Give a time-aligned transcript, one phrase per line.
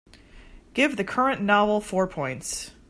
[0.73, 2.71] Give the current novel four points.